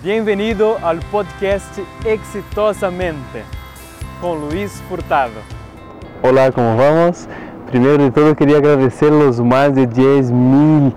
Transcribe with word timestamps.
Bem-vindo 0.00 0.76
ao 0.80 0.94
podcast 1.10 1.84
Exitosamente 2.06 3.42
com 4.20 4.34
Luiz 4.34 4.80
Furtado. 4.82 5.34
Olá, 6.22 6.52
como 6.52 6.76
vamos? 6.76 7.28
Primeiro 7.66 8.04
de 8.04 8.12
todo, 8.12 8.32
queria 8.36 8.58
agradecer 8.58 9.10
os 9.10 9.40
mais 9.40 9.72
de 9.72 9.86
10 9.86 10.30
mil, 10.30 10.92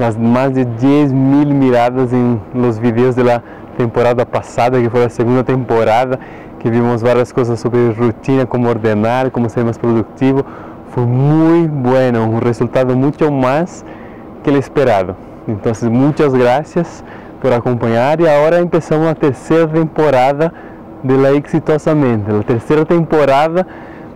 as 0.00 0.16
mais 0.16 0.52
de 0.52 0.64
10 0.64 1.12
mil 1.12 1.46
miradas 1.46 2.12
em 2.12 2.40
los 2.52 2.76
vídeos 2.76 3.14
da 3.14 3.40
temporada 3.78 4.26
passada, 4.26 4.82
que 4.82 4.90
foi 4.90 5.04
a 5.04 5.08
segunda 5.08 5.44
temporada, 5.44 6.18
que 6.58 6.68
vimos 6.68 7.02
várias 7.02 7.30
coisas 7.30 7.60
sobre 7.60 7.92
rotina, 7.92 8.46
como 8.46 8.68
ordenar, 8.68 9.30
como 9.30 9.48
ser 9.48 9.62
mais 9.62 9.78
produtivo. 9.78 10.44
Foi 10.88 11.06
muito 11.06 11.70
bueno, 11.70 12.24
um 12.24 12.40
resultado 12.40 12.96
muito 12.96 13.30
mais 13.30 13.84
que 14.42 14.50
o 14.50 14.56
esperado. 14.56 15.14
Então, 15.46 15.72
muitas 15.88 16.34
graças 16.34 17.04
por 17.40 17.52
acompanhar 17.52 18.20
e 18.20 18.28
agora 18.28 18.64
começamos 18.66 19.08
a 19.08 19.14
terceira 19.14 19.66
temporada 19.66 20.52
de 21.02 21.16
La 21.16 21.32
Exitosamente. 21.32 22.30
A 22.30 22.42
terceira 22.42 22.84
temporada, 22.84 23.66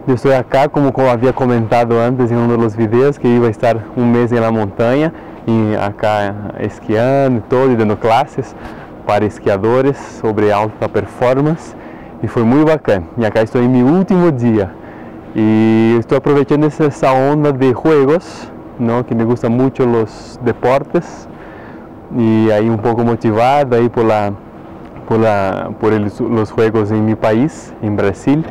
eu 0.06 0.14
estou 0.14 0.30
aqui, 0.37 0.69
como, 0.69 0.92
havia 1.10 1.33
comentado 1.33 1.95
antes 1.95 2.30
em 2.30 2.37
um 2.37 2.47
dos 2.59 2.77
vídeos, 2.77 3.16
que 3.16 3.27
ia 3.27 3.48
estar 3.48 3.77
um 3.97 4.05
mês 4.05 4.30
na 4.30 4.50
montanha, 4.52 5.12
e 5.47 5.74
acá 5.77 6.34
esquiando 6.60 7.38
e 7.38 7.41
todo, 7.42 7.73
e 7.73 7.77
dando 7.77 7.97
classes 7.97 8.55
para 9.06 9.25
esquiadores 9.25 9.97
sobre 10.20 10.52
alta 10.52 10.88
performance, 10.88 11.75
e 12.22 12.28
foi 12.28 12.42
muito 12.42 12.66
bacana. 12.66 13.05
E 13.16 13.25
acá 13.25 13.42
estou 13.42 13.62
em 13.62 13.69
meu 13.69 13.86
último 13.86 14.30
dia, 14.30 14.70
e 15.34 15.97
estou 15.98 16.19
aproveitando 16.19 16.64
essa 16.66 17.11
onda 17.12 17.50
de 17.50 17.72
jogos, 17.72 18.52
que 19.06 19.14
me 19.14 19.25
gusta 19.25 19.48
muito 19.48 19.83
os 19.83 20.38
deportes, 20.42 21.27
y 22.16 22.50
ahí 22.50 22.68
un 22.68 22.78
poco 22.78 23.04
motivado 23.04 23.77
ahí 23.77 23.88
por, 23.88 24.04
la, 24.04 24.32
por, 25.09 25.18
la, 25.18 25.70
por 25.80 25.92
el, 25.92 26.10
los 26.30 26.52
juegos 26.52 26.91
en 26.91 27.05
mi 27.05 27.14
país, 27.14 27.74
en 27.82 27.96
Brasil. 27.96 28.44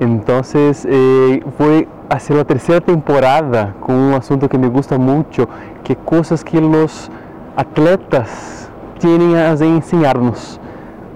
Entonces 0.00 0.86
eh, 0.88 1.42
fue 1.56 1.88
hacer 2.08 2.36
la 2.36 2.44
tercera 2.44 2.80
temporada 2.80 3.74
con 3.80 3.94
un 3.94 4.14
asunto 4.14 4.48
que 4.48 4.58
me 4.58 4.68
gusta 4.68 4.98
mucho, 4.98 5.48
que 5.84 5.96
cosas 5.96 6.44
que 6.44 6.60
los 6.60 7.10
atletas 7.56 8.70
tienen 8.98 9.36
a 9.36 9.52
enseñarnos. 9.52 10.60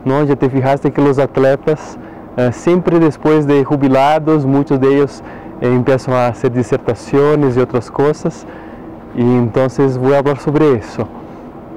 ¿no? 0.04 0.24
Ya 0.24 0.36
te 0.36 0.48
fijaste 0.48 0.90
que 0.92 1.02
los 1.02 1.18
atletas, 1.18 1.98
eh, 2.36 2.50
después 3.00 3.46
de 3.46 3.64
jubilados, 3.64 4.46
muchos 4.46 4.80
de 4.80 4.94
ellos 4.94 5.22
eh, 5.60 5.84
a 6.08 6.26
hacer 6.28 6.52
disertaciones 6.52 7.56
y 7.56 7.60
otras 7.60 7.90
cosas. 7.90 8.46
Y 9.14 9.22
entonces 9.22 9.98
voy 9.98 10.14
a 10.14 10.18
hablar 10.18 10.38
sobre 10.38 10.74
eso. 10.74 11.06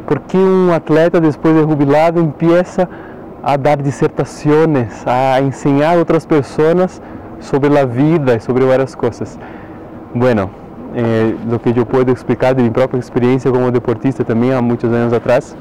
Porque 0.08 0.38
um 0.38 0.74
atleta 0.74 1.20
depois 1.20 1.56
de 1.56 1.62
jubilado 1.62 2.20
empieza 2.20 2.88
a 3.42 3.58
dar 3.58 3.78
dissertações, 3.78 5.06
a 5.06 5.42
ensinar 5.42 5.98
outras 5.98 6.26
pessoas 6.26 7.02
sobre 7.40 7.78
a 7.78 7.86
vida 7.86 8.36
e 8.36 8.40
sobre 8.40 8.66
várias 8.66 8.96
coisas. 8.96 9.38
Bueno, 10.16 10.50
eh, 10.96 11.34
que 11.62 11.80
eu 11.80 11.86
puedo 11.86 12.12
explicar 12.12 12.54
de 12.54 12.62
minha 12.62 12.72
própria 12.72 13.00
experiência 13.00 13.52
como 13.52 13.70
deportista 13.72 14.24
também 14.24 14.54
há 14.54 14.62
muitos 14.62 14.92
anos 14.92 15.12
atrás, 15.12 15.56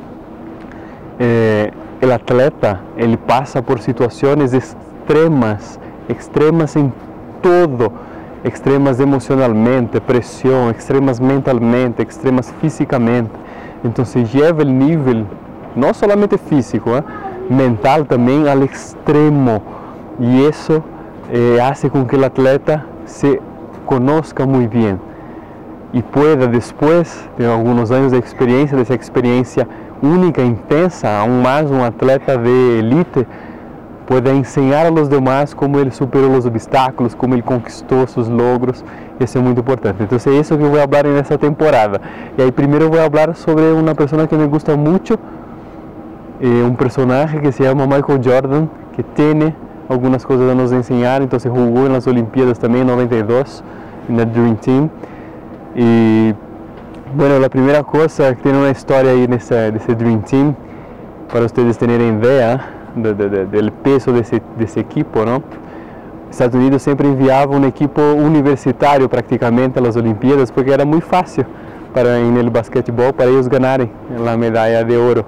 eh, 1.18 1.72
o 2.00 2.12
atleta 2.12 2.80
ele 2.96 3.16
passa 3.16 3.62
por 3.62 3.80
situações 3.80 4.52
extremas, 4.52 5.80
extremas 6.08 6.76
em 6.76 6.92
todo, 7.40 7.92
extremas 8.44 9.00
emocionalmente, 9.00 10.00
pressão, 10.00 10.70
extremas 10.70 11.18
mentalmente, 11.18 12.02
extremas 12.02 12.52
fisicamente 12.60 13.41
Entonces 13.84 14.32
lleva 14.32 14.62
el 14.62 14.78
nivel, 14.78 15.26
no 15.74 15.92
solamente 15.94 16.38
físico, 16.38 16.96
¿eh? 16.96 17.02
mental 17.48 18.06
también 18.06 18.48
al 18.48 18.62
extremo. 18.62 19.62
Y 20.20 20.44
eso 20.44 20.82
eh, 21.30 21.58
hace 21.62 21.90
con 21.90 22.06
que 22.06 22.16
el 22.16 22.24
atleta 22.24 22.86
se 23.06 23.40
conozca 23.86 24.46
muy 24.46 24.66
bien 24.66 24.98
y 25.92 26.00
pueda 26.02 26.46
después 26.46 27.28
de 27.36 27.46
algunos 27.46 27.90
años 27.90 28.12
de 28.12 28.18
experiencia, 28.18 28.76
de 28.76 28.82
esa 28.82 28.94
experiencia 28.94 29.66
única, 30.00 30.42
intensa, 30.42 31.20
aún 31.20 31.42
más 31.42 31.64
un 31.64 31.80
atleta 31.80 32.36
de 32.36 32.80
élite, 32.80 33.26
pueda 34.06 34.32
enseñar 34.32 34.86
a 34.86 34.90
los 34.90 35.08
demás 35.08 35.54
como 35.54 35.78
ele 35.78 35.90
superou 35.90 36.36
os 36.36 36.46
obstáculos, 36.46 37.14
como 37.14 37.34
ele 37.34 37.42
conquistou 37.42 38.06
seus 38.06 38.28
logros. 38.28 38.84
Isso 39.20 39.38
é 39.38 39.40
muito 39.40 39.60
importante. 39.60 40.02
É 40.02 40.30
isso 40.32 40.56
que 40.56 40.62
eu 40.62 40.70
vou 40.70 40.80
falar 40.80 41.04
nessa 41.04 41.38
temporada. 41.38 42.00
E 42.36 42.42
aí, 42.42 42.50
primeiro, 42.52 42.86
eu 42.86 42.90
vou 42.90 42.98
falar 42.98 43.34
sobre 43.34 43.64
uma 43.64 43.94
pessoa 43.94 44.26
que 44.26 44.34
me 44.34 44.46
gusta 44.46 44.76
muito, 44.76 45.18
eh, 46.40 46.64
um 46.66 46.74
personagem 46.74 47.40
que 47.40 47.52
se 47.52 47.62
chama 47.62 47.86
Michael 47.86 48.22
Jordan, 48.22 48.66
que 48.92 49.02
tem 49.02 49.54
algumas 49.88 50.24
coisas 50.24 50.50
a 50.50 50.54
nos 50.54 50.72
ensinar. 50.72 51.22
Então, 51.22 51.38
jogou 51.38 51.88
nas 51.88 52.06
Olimpíadas 52.06 52.58
também 52.58 52.82
em 52.82 52.84
92, 52.84 53.62
na 54.08 54.24
Dream 54.24 54.56
Team. 54.56 54.90
E, 55.76 56.34
bueno, 57.14 57.44
a 57.44 57.48
primeira 57.48 57.84
coisa 57.84 58.34
que 58.34 58.42
tem 58.42 58.52
uma 58.52 58.70
história 58.70 59.10
aí 59.10 59.28
nessa, 59.28 59.70
nesse 59.70 59.94
Dream 59.94 60.20
Team, 60.20 60.56
para 61.28 61.42
vocês 61.42 61.76
terem 61.76 62.10
ideia, 62.10 62.60
do, 62.96 63.72
peso 63.82 64.12
desse, 64.12 64.42
desse 64.56 64.80
equipo, 64.80 65.24
não? 65.24 65.42
Estados 66.30 66.54
Unidos 66.58 66.80
sempre 66.80 67.06
enviava 67.06 67.54
um 67.54 67.66
equipo 67.66 68.00
universitário 68.00 69.08
praticamente 69.08 69.78
às 69.78 69.96
Olimpíadas 69.96 70.50
porque 70.50 70.70
era 70.70 70.84
muito 70.84 71.04
fácil 71.04 71.44
para 71.92 72.18
el 72.18 72.50
basquetebol 72.50 73.12
para 73.12 73.26
eles 73.26 73.46
ganharem 73.46 73.90
a 74.26 74.36
medalha 74.36 74.82
de 74.82 74.96
ouro. 74.96 75.26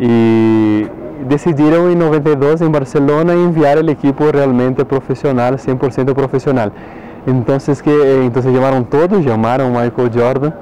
E 0.00 0.86
decidiram 1.28 1.90
em 1.90 1.94
92 1.94 2.60
em 2.60 2.68
Barcelona 2.68 3.34
enviar 3.34 3.78
o 3.78 3.90
equipo 3.90 4.24
realmente 4.30 4.84
profissional, 4.84 5.52
100% 5.52 6.12
profissional. 6.12 6.70
Então, 7.26 7.56
que 7.58 7.90
então 8.24 8.42
chamaram 8.42 8.82
todos, 8.84 9.24
chamaram 9.24 9.68
Michael 9.70 10.12
Jordan. 10.12 10.52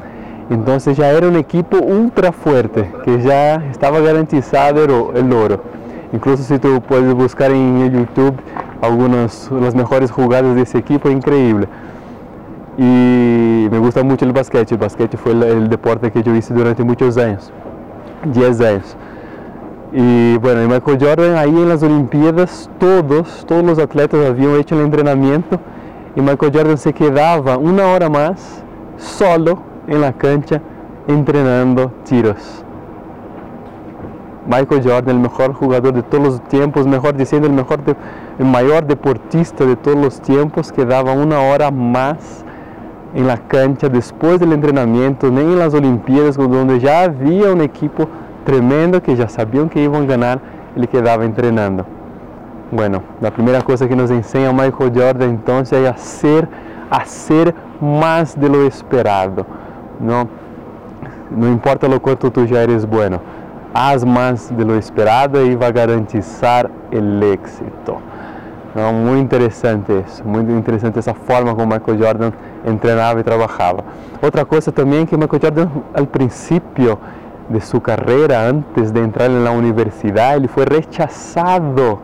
Então 0.51 0.79
já 0.79 1.07
era 1.07 1.27
um 1.27 1.39
equipo 1.39 1.77
ultra 1.77 2.31
forte, 2.31 2.84
que 3.03 3.19
já 3.21 3.63
estava 3.71 3.99
garantizado 4.01 4.81
o 4.81 5.37
ouro. 5.37 5.61
Incluso 6.15 6.45
si 6.45 6.61
tú 6.61 6.81
puedes 6.81 7.13
buscar 7.13 7.51
en 7.51 7.91
YouTube 7.93 8.37
algunas 8.81 9.51
las 9.51 9.75
mejores 9.75 10.13
jugadas 10.13 10.55
de 10.55 10.63
ese 10.63 10.79
equipo, 10.79 11.09
es 11.09 11.17
increíble. 11.17 11.67
Y 12.79 13.67
me 13.69 13.79
gusta 13.81 14.05
mucho 14.05 14.25
el 14.25 14.33
basquete. 14.33 14.75
El 14.75 14.81
basquete 14.81 15.17
fue 15.17 15.33
el, 15.33 15.69
deporte 15.69 16.13
que 16.13 16.23
yo 16.23 16.33
hice 16.37 16.55
durante 16.55 16.85
muchos 16.85 17.17
años, 17.17 17.53
10 18.33 18.61
años. 18.61 18.97
Y 19.93 20.37
bueno, 20.39 20.69
Michael 20.69 20.99
Jordan 21.01 21.37
ahí 21.37 21.51
en 21.51 21.69
las 21.69 21.83
Olimpiadas, 21.83 22.71
todos, 22.79 23.45
todos 23.49 23.65
los 23.65 23.81
atletas 23.81 24.25
habían 24.25 24.55
hecho 24.55 24.77
el 24.77 24.85
entrenamiento 24.85 25.59
y 26.15 26.21
Michael 26.21 26.53
Jordan 26.55 26.79
se 26.79 26.93
quedaba 26.93 27.59
una 27.59 27.87
hora 27.87 28.09
más 28.09 28.63
solo 28.99 29.59
en 29.89 30.01
la 30.01 30.13
cancha 30.13 30.61
entrenando 31.09 31.91
tiros. 32.05 32.64
Michael 34.47 34.82
Jordan, 34.84 35.16
el 35.16 35.22
mejor 35.22 35.55
jugador 35.55 35.94
de 35.94 36.03
todos 36.03 36.25
los 36.25 36.41
tiempos, 36.49 36.87
mejor 36.87 37.16
diciendo, 37.16 37.49
el, 37.49 37.55
mejor 37.55 37.81
el 38.38 38.44
mayor 38.44 38.87
deportista 38.87 39.65
de 39.65 39.77
todos 39.77 39.97
los 39.97 40.21
tiempos, 40.21 40.71
quedaba 40.71 41.12
una 41.12 41.41
hora 41.41 41.71
más 41.71 42.44
en 43.15 43.27
la 43.27 43.38
cancha 43.38 43.88
después 43.88 44.41
del 44.41 44.53
entrenamiento, 44.53 45.31
ni 45.31 45.41
en 45.41 45.59
las 45.59 45.72
Olimpiadas, 45.72 46.37
donde 46.37 46.78
ya 46.78 47.03
había 47.04 47.50
un 47.53 47.62
equipo 47.62 48.06
tremendo 48.44 49.03
que 49.03 49.16
ya 49.16 49.28
sabían 49.28 49.69
que 49.69 49.83
iban 49.83 50.03
a 50.03 50.06
ganar, 50.06 50.41
él 50.77 50.88
quedaba 50.88 51.25
entrenando. 51.25 51.87
Bueno, 52.71 53.03
la 53.21 53.31
primera 53.31 53.62
cosa 53.62 53.88
que 53.88 53.97
nos 53.97 54.10
enseña 54.10 54.53
Michael 54.53 54.93
Jordan 54.94 55.31
entonces 55.31 55.78
es 55.78 56.25
hacer, 56.91 57.54
más 57.81 58.38
de 58.38 58.49
lo 58.49 58.66
esperado. 58.66 59.47
No, 60.00 60.28
no 61.34 61.49
importa 61.49 61.88
lo 61.88 62.00
cuánto 62.03 62.31
tú 62.31 62.44
ya 62.44 62.62
eres 62.62 62.87
bueno 62.87 63.34
haz 63.75 64.05
más 64.05 64.57
de 64.57 64.65
lo 64.65 64.77
esperado 64.77 65.45
y 65.45 65.57
va 65.57 65.67
a 65.67 65.73
garantizar 65.73 66.71
el 66.93 67.22
éxito. 67.25 67.98
Muito 68.75 69.21
interessante 69.21 70.03
isso, 70.07 70.25
muito 70.25 70.51
interessante 70.53 70.98
essa 70.98 71.15
forma 71.15 71.54
como 71.54 71.75
Michael 71.75 71.98
Jordan 71.98 72.33
treinava 72.81 73.21
e 73.21 73.22
trabalhava. 73.22 73.84
Outra 74.22 74.45
coisa 74.45 74.72
também 74.72 75.03
é 75.03 75.07
que 75.07 75.16
Michael 75.16 75.43
Jordan, 75.43 75.69
ao 75.93 76.07
princípio 76.07 76.98
de 77.48 77.60
sua 77.60 77.81
carreira, 77.81 78.41
antes 78.41 78.91
de 78.91 79.01
entrar 79.01 79.28
na 79.28 79.51
universidade, 79.51 80.37
ele 80.37 80.48
foi 80.48 80.65
rechazado. 80.65 81.98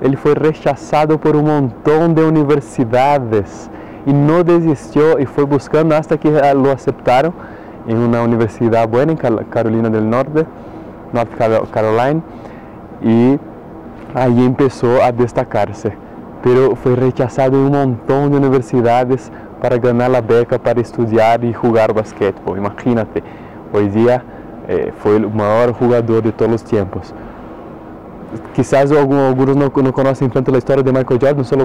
Ele 0.00 0.16
foi 0.16 0.34
rechazado 0.34 1.18
por 1.18 1.36
um 1.36 1.42
montão 1.42 2.12
de 2.12 2.22
universidades 2.22 3.70
e 4.06 4.12
não 4.12 4.42
desistiu 4.42 5.18
e 5.18 5.26
foi 5.26 5.46
buscando 5.46 5.92
até 5.92 6.16
que 6.16 6.28
o 6.28 6.72
aceitaram 6.72 7.32
em 7.86 7.94
uma 7.94 8.20
universidade 8.20 8.86
boa 8.86 9.04
em 9.04 9.16
Carolina 9.16 9.88
do 9.88 10.00
Norte 10.00 10.46
North 11.12 11.30
Carolina 11.70 12.22
e 13.02 13.38
aí 14.14 14.54
começou 14.56 15.02
a 15.02 15.10
destacar-se. 15.10 15.92
Pero 16.42 16.74
foi 16.76 16.94
rechazado 16.94 17.56
em 17.56 17.66
um 17.66 17.70
montão 17.70 18.28
de 18.28 18.36
universidades 18.36 19.30
para 19.60 19.76
ganhar 19.78 20.14
a 20.14 20.20
beca 20.20 20.58
para 20.58 20.80
estudar 20.80 21.42
e 21.44 21.52
jogar 21.52 21.92
basquetebol. 21.92 22.56
Imagínate, 22.56 23.22
hoje 23.72 23.88
dia 23.90 24.22
É, 24.68 24.92
foi 25.02 25.18
o 25.18 25.28
maior 25.28 25.74
jogador 25.74 26.22
de 26.22 26.30
todos 26.30 26.54
os 26.54 26.62
tempos. 26.62 27.12
Quizás 28.54 28.92
alguns 28.92 29.56
não, 29.56 29.68
não 29.82 29.92
conhecem 29.92 30.28
tanto 30.28 30.54
a 30.54 30.58
história 30.58 30.84
de 30.84 30.92
Michael 30.92 31.18
Jordan, 31.20 31.42
só 31.42 31.56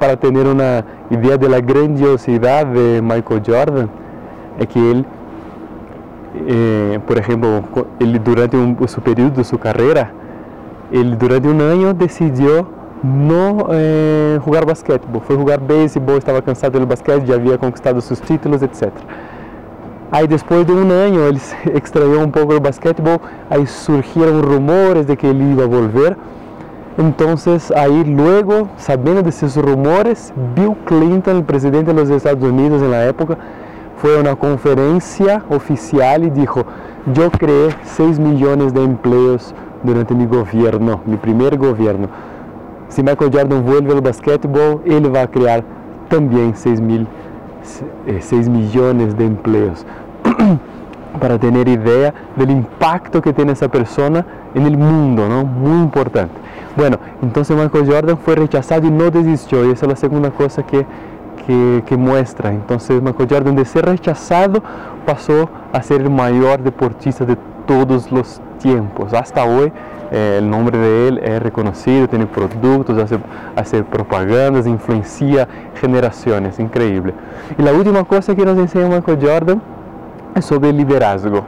para 0.00 0.16
ter 0.16 0.28
uma 0.28 0.82
ideia 1.10 1.36
da 1.36 1.60
grandiosidade 1.60 2.70
de 2.72 3.02
Michael 3.02 3.40
Jordan, 3.46 3.88
é 4.58 4.64
que 4.64 4.78
ele, 4.78 5.04
eh, 6.46 7.00
por 7.06 7.18
exemplo, 7.18 7.64
ele 7.98 8.18
durante 8.18 8.56
um, 8.56 8.76
o 8.78 8.88
seu 8.88 9.02
período 9.02 9.40
de 9.40 9.44
sua 9.44 9.58
carreira, 9.58 10.10
ele 10.90 11.16
durante 11.16 11.48
um 11.48 11.60
ano 11.60 11.92
decidiu 11.94 12.66
não 13.02 13.68
eh, 13.70 14.40
jogar 14.44 14.64
basquetebol, 14.64 15.20
foi 15.20 15.36
jogar 15.36 15.58
beisebol, 15.58 16.18
estava 16.18 16.42
cansado 16.42 16.78
do 16.78 16.86
basquete, 16.86 17.26
já 17.26 17.34
havia 17.34 17.56
conquistado 17.58 18.00
seus 18.00 18.20
títulos, 18.20 18.62
etc. 18.62 18.90
Aí 20.10 20.26
depois 20.26 20.64
de 20.64 20.72
um 20.72 20.90
ano 20.90 21.20
ele 21.28 21.40
extraiu 21.76 22.20
um 22.20 22.30
pouco 22.30 22.54
do 22.54 22.60
basquetebol, 22.60 23.20
aí 23.50 23.66
surgiram 23.66 24.40
rumores 24.40 25.06
de 25.06 25.14
que 25.16 25.26
ele 25.26 25.54
ia 25.54 25.66
volver. 25.66 26.16
Então, 26.98 27.34
aí 27.76 28.02
luego, 28.02 28.68
sabendo 28.76 29.22
desses 29.22 29.54
rumores, 29.54 30.32
Bill 30.54 30.76
Clinton, 30.84 31.38
o 31.38 31.44
presidente 31.44 31.92
dos 31.92 32.10
Estados 32.10 32.42
Unidos 32.42 32.82
na 32.82 32.96
época, 32.96 33.38
foi 33.98 34.16
a 34.16 34.20
uma 34.20 34.36
conferência 34.36 35.42
oficial 35.50 36.22
e 36.22 36.30
disse: 36.30 36.64
Eu 37.20 37.30
criei 37.30 37.70
6 37.82 38.18
milhões 38.18 38.72
de 38.72 38.80
empregos 38.80 39.54
durante 39.82 40.14
meu 40.14 40.26
governo, 40.26 41.00
meu 41.06 41.18
primeiro 41.18 41.56
governo. 41.56 42.08
Se 42.88 43.02
Michael 43.02 43.30
Jordan 43.32 43.60
vuelve 43.60 43.92
ao 43.92 44.00
basquetebol, 44.00 44.80
ele 44.84 45.08
vai 45.08 45.26
criar 45.26 45.62
também 46.08 46.54
6, 46.54 46.80
mil, 46.80 47.06
6 47.62 48.46
eh, 48.46 48.50
milhões 48.50 49.14
de 49.14 49.24
empregos. 49.24 49.84
Para 51.20 51.38
ter 51.38 51.52
ideia 51.66 52.14
do 52.36 52.50
impacto 52.50 53.20
que 53.20 53.32
tem 53.32 53.50
essa 53.50 53.68
pessoa 53.68 54.08
no 54.08 54.24
mundo, 54.78 55.22
não? 55.28 55.44
Muito 55.44 55.86
importante. 55.86 56.30
Bueno, 56.76 56.96
então 57.20 57.42
Michael 57.56 57.84
Jordan 57.84 58.16
foi 58.16 58.34
rechazado 58.36 58.86
e 58.86 58.90
não 58.90 59.10
desistiu. 59.10 59.68
E 59.68 59.72
essa 59.72 59.86
é 59.86 59.92
a 59.92 59.96
segunda 59.96 60.30
coisa 60.30 60.62
que 60.62 60.86
que, 61.46 61.82
que 61.86 61.96
muestra. 61.96 62.50
Entonces 62.50 63.02
Michael 63.02 63.28
Jordan 63.30 63.56
de 63.56 63.64
ser 63.64 63.86
rechazado 63.86 64.62
pasó 65.06 65.48
a 65.72 65.82
ser 65.82 66.02
el 66.02 66.10
mayor 66.10 66.62
deportista 66.62 67.24
de 67.24 67.36
todos 67.66 68.10
los 68.12 68.40
tiempos. 68.58 69.12
Hasta 69.12 69.44
hoy 69.44 69.72
eh, 70.10 70.36
el 70.38 70.48
nombre 70.48 70.78
de 70.78 71.08
él 71.08 71.18
es 71.18 71.42
reconocido, 71.42 72.08
tiene 72.08 72.26
productos, 72.26 72.96
hace, 72.98 73.18
hace 73.56 73.82
propagandas, 73.82 74.66
influencia 74.66 75.46
generaciones, 75.74 76.58
increíble. 76.58 77.12
Y 77.58 77.62
la 77.62 77.72
última 77.72 78.04
cosa 78.04 78.34
que 78.34 78.44
nos 78.44 78.58
enseña 78.58 78.88
Michael 78.88 79.18
Jordan 79.20 79.62
es 80.34 80.44
sobre 80.44 80.72
liderazgo, 80.72 81.44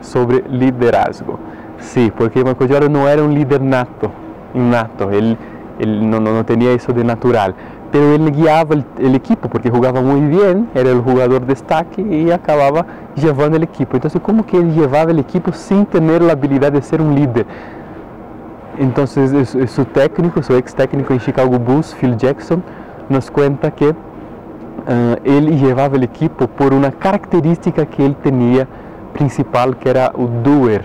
sobre 0.00 0.42
liderazgo. 0.48 1.38
Sí, 1.80 2.12
porque 2.16 2.44
Michael 2.44 2.70
Jordan 2.70 2.92
no 2.92 3.08
era 3.08 3.22
un 3.22 3.34
líder 3.34 3.60
nato, 3.60 4.10
innato, 4.54 5.10
él, 5.10 5.36
él 5.78 6.08
no, 6.08 6.20
no, 6.20 6.32
no 6.32 6.44
tenía 6.44 6.72
eso 6.72 6.92
de 6.92 7.04
natural, 7.04 7.54
pero 7.96 8.12
ele 8.12 8.30
guiava 8.30 8.74
o 8.74 9.16
equipo 9.16 9.48
porque 9.48 9.70
jogava 9.70 10.02
muito 10.02 10.36
bem, 10.36 10.68
era 10.74 10.94
o 10.94 11.02
jogador 11.02 11.40
destaque 11.40 12.02
e 12.02 12.30
acabava 12.30 12.84
levando 13.16 13.54
o 13.54 13.62
equipo. 13.62 13.96
Então, 13.96 14.10
como 14.20 14.44
que 14.44 14.54
ele 14.54 14.78
levava 14.78 15.14
o 15.14 15.18
equipo 15.18 15.50
sem 15.50 15.82
ter 15.86 16.02
a 16.28 16.32
habilidade 16.32 16.78
de 16.78 16.84
ser 16.84 17.00
um 17.00 17.14
líder? 17.14 17.46
Então, 18.78 19.06
seu 19.06 19.84
técnico, 19.86 20.42
seu 20.42 20.56
ex-técnico 20.56 21.10
em 21.14 21.18
Chicago 21.18 21.58
Bulls, 21.58 21.94
Phil 21.94 22.14
Jackson, 22.16 22.60
nos 23.08 23.30
conta 23.30 23.70
que 23.70 23.86
uh, 23.86 23.96
ele 25.24 25.56
levava 25.64 25.96
o 25.96 26.04
equipo 26.04 26.46
por 26.46 26.74
uma 26.74 26.90
característica 26.90 27.86
que 27.86 28.02
ele 28.02 28.16
tinha 28.22 28.68
principal, 29.14 29.72
que 29.72 29.88
era 29.88 30.12
o 30.14 30.26
doer 30.26 30.84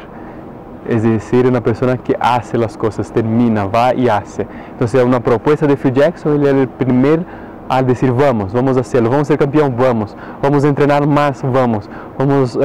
es 0.91 1.03
decir, 1.03 1.47
una 1.47 1.61
persona 1.61 1.95
que 1.95 2.17
hace 2.19 2.57
las 2.57 2.75
cosas, 2.75 3.09
termina, 3.13 3.65
va 3.65 3.95
y 3.95 4.09
hace. 4.09 4.45
Entonces, 4.73 5.01
una 5.01 5.21
propuesta 5.21 5.65
de 5.65 5.77
Phil 5.77 5.93
Jackson, 5.93 6.33
él 6.35 6.47
era 6.47 6.59
el 6.59 6.67
primer 6.67 7.25
a 7.69 7.81
decir, 7.81 8.11
vamos, 8.11 8.51
vamos 8.51 8.75
a 8.75 8.81
hacerlo, 8.81 9.09
vamos 9.09 9.27
a 9.27 9.29
ser 9.29 9.38
campeón, 9.38 9.73
vamos, 9.77 10.17
vamos 10.41 10.65
a 10.65 10.67
entrenar 10.67 11.07
más, 11.07 11.41
vamos, 11.43 11.89
vamos 12.17 12.57
uh, 12.57 12.61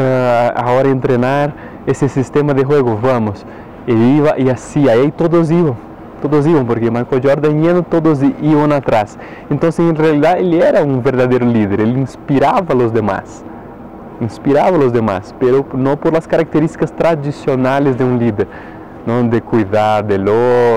ahora 0.57 0.89
a 0.89 0.91
entrenar 0.91 1.55
ese 1.87 2.09
sistema 2.09 2.53
de 2.53 2.65
juego, 2.65 2.99
vamos. 3.01 3.47
Y 3.87 3.93
iba 3.93 4.37
y 4.37 4.49
así, 4.49 4.89
ahí 4.89 5.13
todos 5.13 5.49
iban, 5.53 5.77
todos 6.21 6.49
iban, 6.49 6.67
porque 6.67 6.91
Michael 6.91 7.23
Jordan 7.23 7.63
iba, 7.63 7.83
todos 7.83 8.21
iban 8.43 8.73
atrás. 8.73 9.17
Entonces, 9.49 9.89
en 9.89 9.95
realidad, 9.95 10.39
él 10.39 10.53
era 10.55 10.83
un 10.83 11.01
verdadero 11.01 11.47
líder, 11.47 11.81
él 11.81 11.97
inspiraba 11.97 12.67
a 12.69 12.75
los 12.75 12.93
demás 12.93 13.45
inspirava 14.21 14.79
os 14.79 14.93
demás, 14.93 15.35
pero 15.39 15.65
não 15.75 15.97
por 15.97 16.13
las 16.13 16.27
características 16.27 16.91
tradicionais 16.91 17.97
de 17.97 18.03
um 18.03 18.17
líder, 18.17 18.49
não 19.07 19.29
de 19.29 19.41
cuidar 19.41 20.03
do 20.03 20.15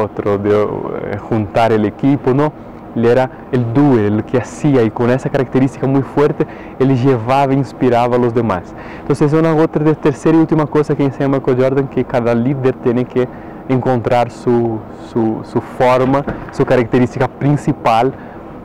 outro, 0.01 0.37
de 0.37 0.49
eh, 0.49 1.17
juntar 1.29 1.71
o 1.71 1.85
equipo, 1.85 2.33
não. 2.33 2.51
Ele 2.95 3.07
era 3.07 3.29
o 3.53 3.57
doer, 3.57 4.11
o 4.11 4.23
que 4.23 4.35
hacía 4.35 4.81
e 4.81 4.89
com 4.89 5.07
essa 5.07 5.29
característica 5.29 5.87
muito 5.87 6.07
forte, 6.07 6.45
ele 6.79 6.95
levava 6.95 7.53
e 7.53 7.57
inspirava 7.57 8.19
os 8.19 8.33
demás. 8.33 8.75
Então, 9.03 9.15
é 9.27 9.41
uma 9.41 9.61
outra, 9.61 9.93
terceira 9.93 10.35
e 10.35 10.41
última 10.41 10.65
coisa 10.65 10.95
que 10.95 11.03
ensina 11.03 11.29
Michael 11.29 11.57
Jordan, 11.57 11.83
que 11.85 12.03
cada 12.03 12.33
líder 12.33 12.73
tem 12.73 13.05
que 13.05 13.27
encontrar 13.69 14.31
sua 14.31 14.79
su, 15.09 15.41
su 15.43 15.61
forma, 15.61 16.25
sua 16.51 16.65
característica 16.65 17.27
principal 17.27 18.11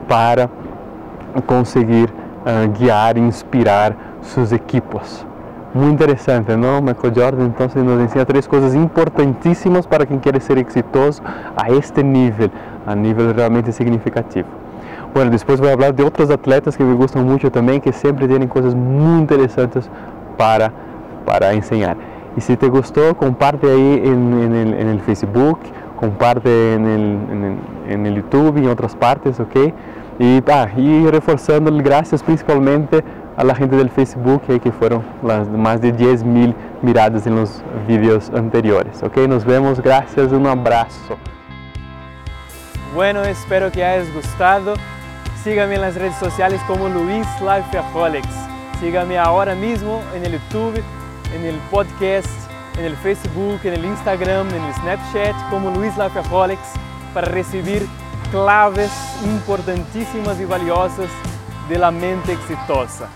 para 0.07 0.49
conseguir 1.45 2.09
uh, 2.45 2.69
guiar 2.69 3.17
e 3.17 3.21
inspirar 3.21 3.95
seus 4.21 4.51
equipos. 4.51 5.25
Muito 5.73 5.95
interessante, 5.95 6.55
não? 6.55 6.81
Michael 6.81 7.13
Jordan 7.13 7.45
então 7.47 7.67
nos 7.83 8.01
ensina 8.01 8.25
três 8.25 8.47
coisas 8.47 8.73
importantíssimas 8.73 9.85
para 9.85 10.05
quem 10.05 10.19
quer 10.19 10.39
ser 10.39 10.57
exitoso 10.57 11.21
a 11.55 11.69
este 11.69 12.01
nível, 12.01 12.49
a 12.87 12.95
nível 12.95 13.33
realmente 13.33 13.73
significativo. 13.73 14.47
Bueno, 15.13 15.31
depois 15.31 15.59
vou 15.59 15.69
falar 15.69 15.91
de 15.91 16.03
outros 16.03 16.29
atletas 16.29 16.77
que 16.77 16.83
me 16.83 16.95
gostam 16.95 17.23
muito 17.23 17.49
também, 17.49 17.79
que 17.79 17.91
sempre 17.91 18.27
têm 18.27 18.47
coisas 18.47 18.73
muito 18.73 19.33
interessantes 19.33 19.89
para, 20.37 20.71
para 21.25 21.53
ensinar. 21.53 21.97
E 22.37 22.41
se 22.41 22.55
te 22.55 22.69
gostou, 22.69 23.15
comparte 23.15 23.65
aí 23.65 24.03
em, 24.05 24.99
Facebook, 24.99 25.71
comparte 25.95 26.49
em 27.87 28.15
YouTube, 28.15 28.59
em 28.59 28.67
outras 28.67 28.93
partes, 28.93 29.39
ok? 29.39 29.73
E, 30.19 30.41
ah, 30.47 30.69
e 30.77 31.09
reforçando, 31.11 31.71
graças 31.83 32.21
principalmente 32.21 33.03
a 33.35 33.43
la 33.43 33.53
gente 33.53 33.75
del 33.75 33.89
Facebook 33.89 34.43
eh, 34.47 34.59
que 34.59 34.71
las 35.21 35.47
más 35.49 35.81
de 35.81 35.91
10 35.91 36.23
mil 36.23 36.55
miradas 36.81 37.27
en 37.27 37.35
los 37.35 37.61
vídeos 37.85 38.31
anteriores. 38.33 39.03
Ok, 39.03 39.17
nos 39.27 39.43
vemos, 39.43 39.81
gracias, 39.81 40.31
un 40.31 40.47
abrazo. 40.47 41.17
Bueno, 42.93 43.23
espero 43.23 43.71
que 43.71 43.83
hayas 43.83 44.13
gustado. 44.13 44.75
Sígame 45.43 45.75
en 45.75 45.81
las 45.81 45.95
redes 45.95 46.15
sociales 46.15 46.61
como 46.65 46.87
Luis 46.87 47.27
Lifeaholics. 47.41 48.47
Sígame 48.79 49.17
ahora 49.17 49.53
mismo 49.53 50.01
en 50.15 50.25
el 50.25 50.31
YouTube, 50.31 50.81
el 51.43 51.55
podcast, 51.69 52.29
el 52.79 52.95
Facebook, 52.95 53.59
el 53.65 53.83
Instagram, 53.83 54.47
el 54.47 54.73
Snapchat 54.75 55.35
como 55.49 55.71
Luis 55.71 55.95
Lifeaholics 55.97 56.71
para 57.13 57.27
recibir 57.27 57.85
claves 58.35 58.91
importantíssimas 59.23 60.37
e 60.41 60.45
valiosas 60.45 61.09
de 61.69 61.77
la 61.77 61.89
mente 61.89 62.33
exitosa. 62.33 63.07